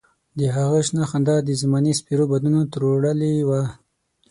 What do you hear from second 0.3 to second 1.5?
د هغه شنه خندا د